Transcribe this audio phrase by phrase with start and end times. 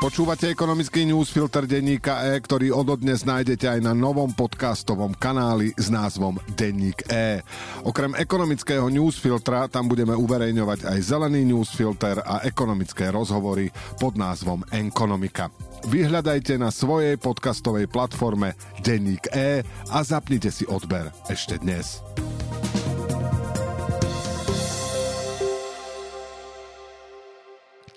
[0.00, 6.40] Počúvate ekonomický newsfilter denníka E, ktorý ododnes nájdete aj na novom podcastovom kanáli s názvom
[6.56, 7.44] Denník E.
[7.84, 13.68] Okrem ekonomického newsfiltra tam budeme uverejňovať aj zelený newsfilter a ekonomické rozhovory
[14.00, 15.52] pod názvom Enkonomika.
[15.92, 19.60] Vyhľadajte na svojej podcastovej platforme Denník E
[19.92, 22.00] a zapnite si odber ešte dnes.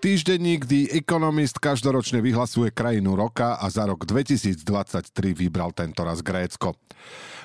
[0.04, 4.60] Týždenník The Economist každoročne vyhlasuje krajinu roka a za rok 2023
[5.32, 6.76] vybral tento raz Grécko.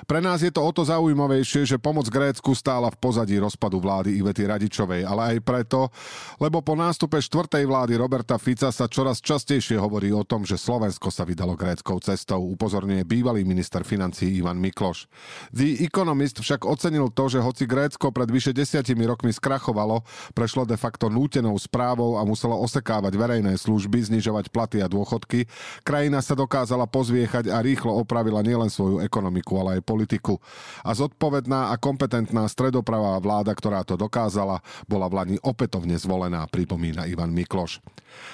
[0.03, 4.15] Pre nás je to o to zaujímavejšie, že pomoc Grécku stála v pozadí rozpadu vlády
[4.19, 5.91] Ivety Radičovej, ale aj preto,
[6.39, 11.11] lebo po nástupe štvrtej vlády Roberta Fica sa čoraz častejšie hovorí o tom, že Slovensko
[11.11, 15.11] sa vydalo gréckou cestou, upozorňuje bývalý minister financí Ivan Mikloš.
[15.51, 20.79] The Economist však ocenil to, že hoci Grécko pred vyše desiatimi rokmi skrachovalo, prešlo de
[20.79, 25.45] facto nútenou správou a muselo osekávať verejné služby, znižovať platy a dôchodky,
[25.83, 30.39] krajina sa dokázala pozviechať a rýchlo opravila nielen svoju ekonomiku, ale aj politiku.
[30.81, 37.05] A zodpovedná a kompetentná stredopravá vláda, ktorá to dokázala, bola v Lani opätovne zvolená, pripomína
[37.11, 37.83] Ivan Mikloš.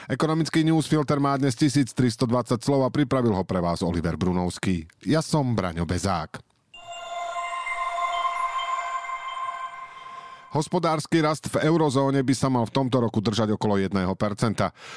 [0.06, 4.86] Ekonomický newsfilter má dnes 1320 slov a pripravil ho pre vás Oliver Brunovský.
[5.02, 6.45] Ja som Braňo Bezák.
[10.56, 13.92] Hospodársky rast v eurozóne by sa mal v tomto roku držať okolo 1%.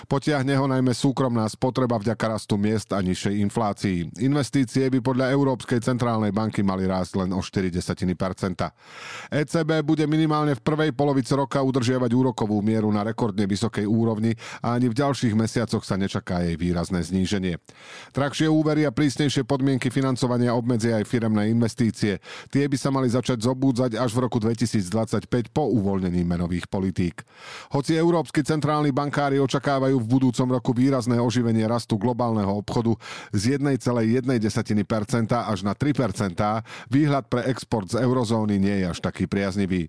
[0.06, 4.23] Potiahne ho najmä súkromná spotreba vďaka rastu miest a nižšej inflácii.
[4.23, 7.75] Investície by podľa Európskej centrálnej banky mali rásť len o 0,4%.
[9.34, 14.78] ECB bude minimálne v prvej polovici roka udržiavať úrokovú mieru na rekordne vysokej úrovni a
[14.78, 17.59] ani v ďalších mesiacoch sa nečaká jej výrazné zníženie.
[18.15, 22.22] Drahšie úvery a prísnejšie podmienky financovania obmedzia aj firemné investície.
[22.47, 27.24] Tie by sa mali začať zobúdzať až v roku 2025 po uvoľnení menových politík.
[27.72, 32.94] Hoci európsky centrálni bankári očakávajú v budúcom roku výrazné oživenie rastu globálneho obchodu
[33.32, 34.04] z 1,1%
[35.32, 36.37] až na 3%,
[36.92, 39.88] výhľad pre export z eurozóny nie je až taký priaznivý.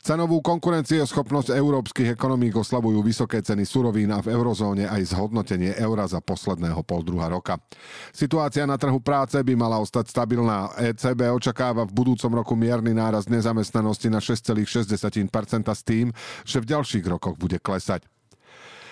[0.00, 6.24] Cenovú konkurencieschopnosť európskych ekonomík oslavujú vysoké ceny surovín a v eurozóne aj zhodnotenie eura za
[6.24, 7.60] posledného poldruha roka.
[8.14, 10.72] Situácia na trhu práce by mala ostať stabilná.
[10.78, 14.88] ECB očakáva v budúcom roku mierny náraz nezamestnanosti na 6,6
[15.72, 16.12] s tým,
[16.44, 18.04] že v ďalších rokoch bude klesať.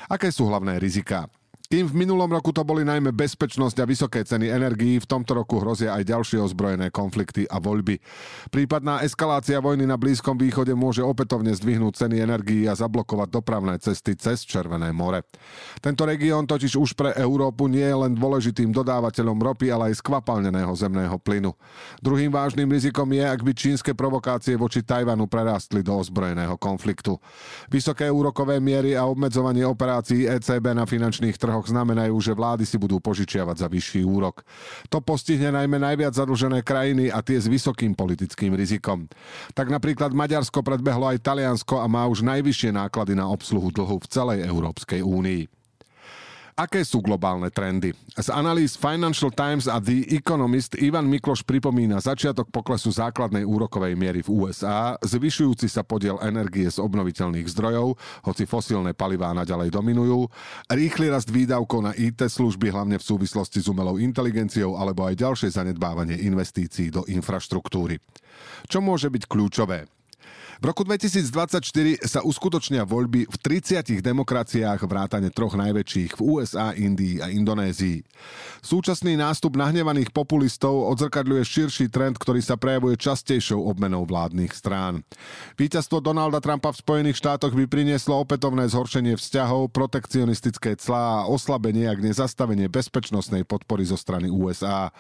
[0.09, 1.29] Aké sú hlavné riziká?
[1.69, 5.61] Kým v minulom roku to boli najmä bezpečnosť a vysoké ceny energií, v tomto roku
[5.61, 8.01] hrozia aj ďalšie ozbrojené konflikty a voľby.
[8.49, 14.17] Prípadná eskalácia vojny na Blízkom východe môže opätovne zdvihnúť ceny energií a zablokovať dopravné cesty
[14.17, 15.29] cez Červené more.
[15.85, 20.73] Tento región totiž už pre Európu nie je len dôležitým dodávateľom ropy, ale aj skvapalneného
[20.73, 21.53] zemného plynu.
[22.01, 27.21] Druhým vážnym rizikom je, ak by čínske provokácie voči Tajvanu prerastli do ozbrojeného konfliktu.
[27.69, 32.79] Vysoké úrokové miery a obmedzovanie operácií ECB na finančných trhoch trhoch znamenajú, že vlády si
[32.79, 34.47] budú požičiavať za vyšší úrok.
[34.95, 39.11] To postihne najmä najviac zadlžené krajiny a tie s vysokým politickým rizikom.
[39.59, 44.07] Tak napríklad Maďarsko predbehlo aj Taliansko a má už najvyššie náklady na obsluhu dlhu v
[44.07, 45.58] celej Európskej únii.
[46.59, 47.95] Aké sú globálne trendy?
[48.19, 54.27] Z analýz Financial Times a The Economist Ivan Mikloš pripomína začiatok poklesu základnej úrokovej miery
[54.27, 57.95] v USA, zvyšujúci sa podiel energie z obnoviteľných zdrojov,
[58.27, 60.27] hoci fosílne palivá naďalej dominujú,
[60.67, 65.55] rýchly rast výdavkov na IT služby, hlavne v súvislosti s umelou inteligenciou, alebo aj ďalšie
[65.55, 68.03] zanedbávanie investícií do infraštruktúry.
[68.67, 69.87] Čo môže byť kľúčové?
[70.59, 77.23] V roku 2024 sa uskutočnia voľby v 30 demokraciách vrátane troch najväčších v USA, Indii
[77.23, 78.03] a Indonézii.
[78.59, 85.07] Súčasný nástup nahnevaných populistov odzrkadľuje širší trend, ktorý sa prejavuje častejšou obmenou vládnych strán.
[85.55, 91.87] Víťazstvo Donalda Trumpa v Spojených štátoch by prinieslo opätovné zhoršenie vzťahov, protekcionistické clá a oslabenie,
[91.87, 94.91] ak nezastavenie bezpečnostnej podpory zo strany USA.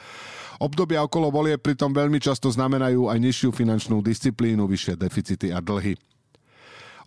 [0.63, 5.99] Obdobia okolo volie pritom veľmi často znamenajú aj nižšiu finančnú disciplínu, vyššie deficity a dlhy.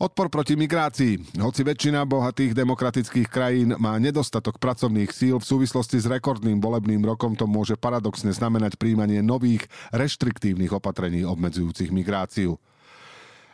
[0.02, 1.38] Odpor proti migrácii.
[1.38, 7.38] Hoci väčšina bohatých demokratických krajín má nedostatok pracovných síl v súvislosti s rekordným volebným rokom,
[7.38, 12.58] to môže paradoxne znamenať príjmanie nových reštriktívnych opatrení obmedzujúcich migráciu.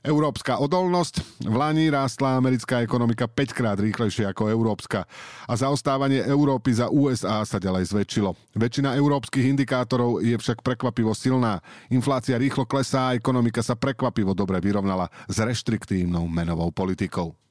[0.06, 1.46] Európska odolnosť.
[1.48, 5.10] V Lani rástla americká ekonomika 5 krát rýchlejšie ako európska
[5.50, 8.36] a zaostávanie Európy za USA sa ďalej zväčšilo.
[8.54, 11.64] Väčšina európskych indikátorov je však prekvapivo silná.
[11.90, 17.47] Inflácia rýchlo klesá a ekonomika sa prekvapivo dobre vyrovnala s reštriktívnou menovou politikou.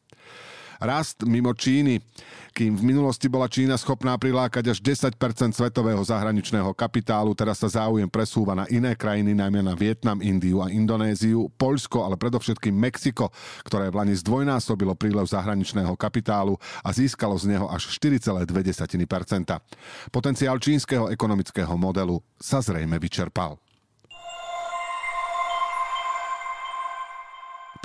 [0.81, 2.01] Rast mimo Číny.
[2.57, 5.13] Kým v minulosti bola Čína schopná prilákať až 10%
[5.53, 10.73] svetového zahraničného kapitálu, teraz sa záujem presúva na iné krajiny, najmä na Vietnam, Indiu a
[10.73, 13.29] Indonéziu, Poľsko, ale predovšetkým Mexiko,
[13.61, 18.49] ktoré v Lani zdvojnásobilo prílev zahraničného kapitálu a získalo z neho až 4,2%
[20.09, 23.61] Potenciál čínskeho ekonomického modelu sa zrejme vyčerpal.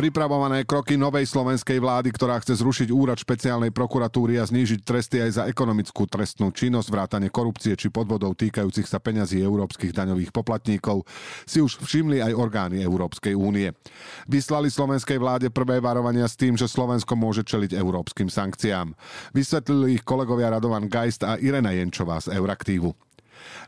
[0.02, 5.32] Pripravované kroky novej slovenskej vlády, ktorá chce zrušiť úrad špeciálnej prokuratúry a znížiť tresty aj
[5.38, 11.06] za ekonomickú trestnú činnosť, vrátane korupcie či podvodov týkajúcich sa peňazí európskych daňových poplatníkov,
[11.46, 13.78] si už všimli aj orgány Európskej únie.
[14.26, 18.98] Vyslali slovenskej vláde prvé varovania s tým, že Slovensko môže čeliť európskym sankciám.
[19.38, 23.11] Vysvetlili ich kolegovia Radovan Geist a Irena Jenčová z Euraktívu.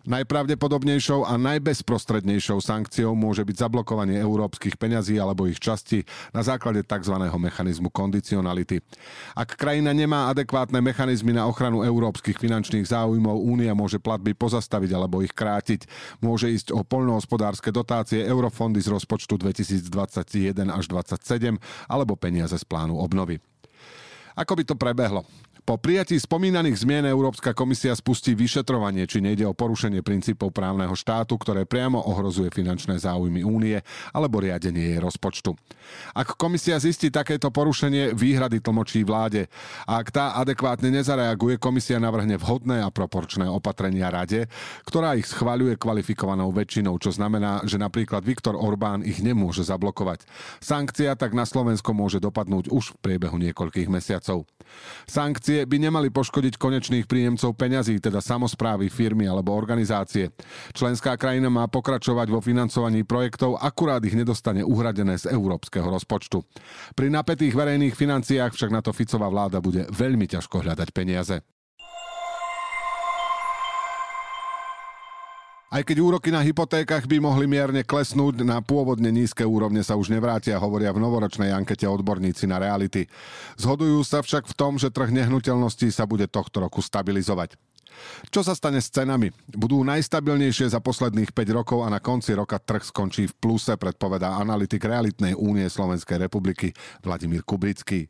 [0.04, 6.04] Najpravdepodobnejšou a najbezprostrednejšou sankciou môže byť zablokovanie európskych peňazí alebo ich časti
[6.36, 7.16] na základe tzv.
[7.18, 8.84] mechanizmu kondicionality.
[9.34, 15.24] Ak krajina nemá adekvátne mechanizmy na ochranu európskych finančných záujmov, Únia môže platby pozastaviť alebo
[15.24, 15.88] ich krátiť.
[16.20, 23.00] Môže ísť o poľnohospodárske dotácie, eurofondy z rozpočtu 2021 až 2027 alebo peniaze z plánu
[23.00, 23.40] obnovy.
[24.34, 25.22] Ako by to prebehlo?
[25.64, 31.40] Po prijatí spomínaných zmien Európska komisia spustí vyšetrovanie, či nejde o porušenie princípov právneho štátu,
[31.40, 33.80] ktoré priamo ohrozuje finančné záujmy únie
[34.12, 35.56] alebo riadenie jej rozpočtu.
[36.12, 39.48] Ak komisia zistí takéto porušenie, výhrady tlmočí vláde.
[39.88, 44.52] A ak tá adekvátne nezareaguje, komisia navrhne vhodné a proporčné opatrenia rade,
[44.84, 50.28] ktorá ich schvaľuje kvalifikovanou väčšinou, čo znamená, že napríklad Viktor Orbán ich nemôže zablokovať.
[50.60, 54.44] Sankcia tak na Slovensko môže dopadnúť už v priebehu niekoľkých mesiacov.
[55.08, 60.34] Sankcie by nemali poškodiť konečných príjemcov peňazí, teda samozprávy, firmy alebo organizácie.
[60.74, 66.42] Členská krajina má pokračovať vo financovaní projektov, akurát ich nedostane uhradené z európskeho rozpočtu.
[66.98, 71.46] Pri napätých verejných financiách však na to Ficová vláda bude veľmi ťažko hľadať peniaze.
[75.74, 80.14] Aj keď úroky na hypotékach by mohli mierne klesnúť, na pôvodne nízke úrovne sa už
[80.14, 83.10] nevrátia, hovoria v novoročnej ankete odborníci na reality.
[83.58, 87.58] Zhodujú sa však v tom, že trh nehnuteľností sa bude tohto roku stabilizovať.
[88.30, 89.30] Čo sa stane s cenami?
[89.54, 94.40] Budú najstabilnejšie za posledných 5 rokov a na konci roka trh skončí v pluse, predpovedá
[94.40, 96.74] analytik realitnej únie Slovenskej republiky
[97.04, 98.10] Vladimír Kubrický.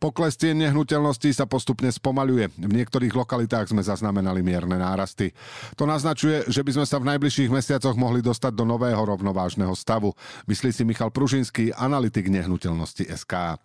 [0.00, 2.56] Pokles cien nehnuteľností sa postupne spomaľuje.
[2.56, 5.30] V niektorých lokalitách sme zaznamenali mierne nárasty.
[5.76, 10.16] To naznačuje, že by sme sa v najbližších mesiacoch mohli dostať do nového rovnovážneho stavu.
[10.48, 13.60] Myslí si Michal Pružinský, analytik nehnuteľnosti SK.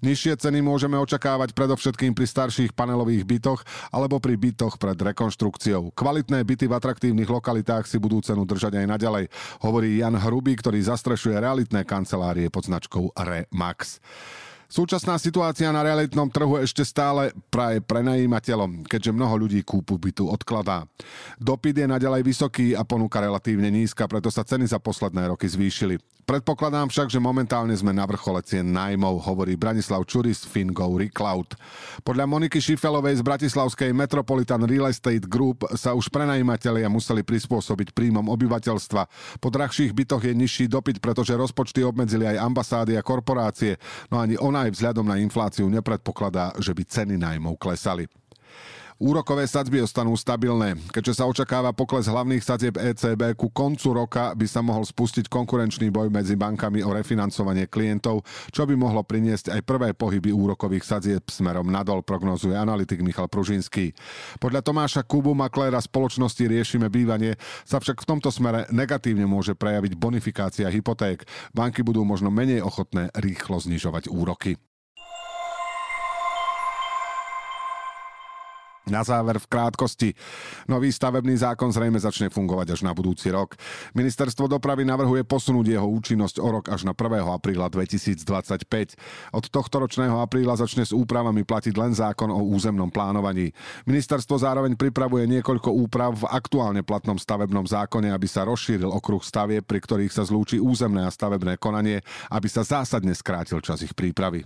[0.00, 3.60] Nižšie ceny môžeme očakávať predovšetkým pri starších panelových bytoch
[3.92, 5.92] alebo pri bytoch pred rekonštrukciou.
[5.92, 9.24] Kvalitné byty v atraktívnych lokalitách si budú cenu držať aj naďalej,
[9.60, 14.00] hovorí Jan Hrubý, ktorý zastrešuje realitné kancelárie pod značkou Remax.
[14.74, 20.88] Súčasná situácia na realitnom trhu ešte stále praje prenajímateľom, keďže mnoho ľudí kúpu bytu odkladá.
[21.38, 26.00] Dopyt je naďalej vysoký a ponuka relatívne nízka, preto sa ceny za posledné roky zvýšili.
[26.24, 31.52] Predpokladám však, že momentálne sme na vrchole cien nájmov, hovorí Branislav Čuris Fingo Recloud.
[32.00, 38.24] Podľa Moniky Šifelovej z Bratislavskej Metropolitan Real Estate Group sa už prenajímatelia museli prispôsobiť príjmom
[38.32, 39.02] obyvateľstva.
[39.36, 43.76] Po drahších bytoch je nižší dopyt, pretože rozpočty obmedzili aj ambasády a korporácie,
[44.08, 48.08] no ani ona aj vzhľadom na infláciu nepredpokladá, že by ceny nájmov klesali.
[48.94, 50.78] Úrokové sadzby ostanú stabilné.
[50.94, 55.90] Keďže sa očakáva pokles hlavných sadzieb ECB, ku koncu roka by sa mohol spustiť konkurenčný
[55.90, 58.22] boj medzi bankami o refinancovanie klientov,
[58.54, 63.90] čo by mohlo priniesť aj prvé pohyby úrokových sadzieb smerom nadol, prognozuje analytik Michal Pružinský.
[64.38, 67.34] Podľa Tomáša Kubu, makléra spoločnosti Riešime bývanie,
[67.66, 71.26] sa však v tomto smere negatívne môže prejaviť bonifikácia hypoték.
[71.50, 74.54] Banky budú možno menej ochotné rýchlo znižovať úroky.
[78.84, 80.12] Na záver v krátkosti.
[80.68, 83.56] Nový stavebný zákon zrejme začne fungovať až na budúci rok.
[83.96, 87.24] Ministerstvo dopravy navrhuje posunúť jeho účinnosť o rok až na 1.
[87.24, 88.20] apríla 2025.
[89.32, 93.56] Od tohto ročného apríla začne s úpravami platiť len zákon o územnom plánovaní.
[93.88, 99.64] Ministerstvo zároveň pripravuje niekoľko úprav v aktuálne platnom stavebnom zákone, aby sa rozšíril okruh stavie,
[99.64, 104.44] pri ktorých sa zlúči územné a stavebné konanie, aby sa zásadne skrátil čas ich prípravy.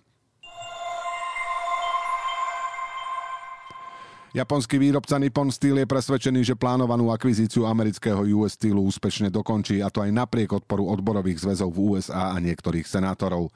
[4.36, 9.88] Japonský výrobca Nippon Steel je presvedčený, že plánovanú akvizíciu amerického US Steelu úspešne dokončí a
[9.88, 13.48] to aj napriek odporu odborových zväzov v USA a niektorých senátorov.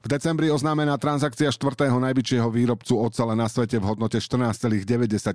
[0.00, 4.88] V decembri oznámená transakcia štvrtého najvyššieho výrobcu ocele na svete v hodnote 14,9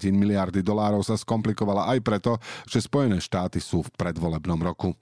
[0.10, 2.32] miliardy dolárov sa skomplikovala aj preto,
[2.66, 4.98] že Spojené štáty sú v predvolebnom roku.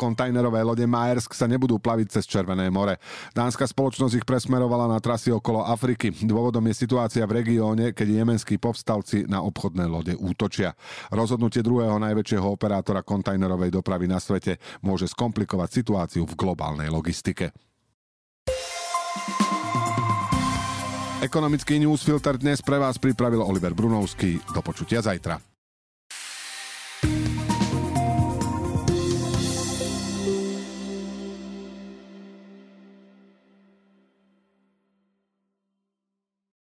[0.00, 2.96] Kontajnerové lode Maersk sa nebudú plaviť cez Červené more.
[3.36, 6.08] Dánska spoločnosť ich presmerovala na trasy okolo Afriky.
[6.24, 10.72] Dôvodom je situácia v regióne, keď jemenskí povstalci na obchodné lode útočia.
[11.12, 17.52] Rozhodnutie druhého najväčšieho operátora kontajnerovej dopravy na svete môže skomplikovať situáciu v globálnej logistike.
[21.20, 24.40] Ekonomický newsfilter dnes pre vás pripravil Oliver Brunovský.
[24.56, 25.49] Do počutia zajtra.